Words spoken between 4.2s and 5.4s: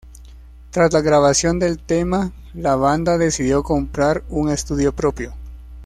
un estudio propio.